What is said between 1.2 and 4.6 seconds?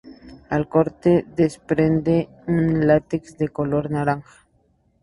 desprende un látex de color naranja.